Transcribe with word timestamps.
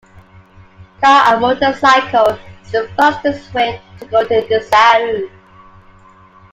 Car 0.99 1.31
and 1.31 1.41
motorcycle 1.41 2.29
is 2.29 2.71
the 2.71 2.89
fastest 2.97 3.53
way 3.53 3.79
to 3.99 4.05
go 4.07 4.23
to 4.27 4.41
Desaru. 4.47 5.29